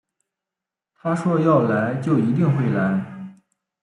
[0.95, 3.37] 他说要来就一定会来